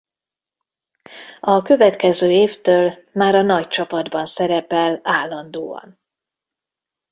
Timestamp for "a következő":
1.39-2.31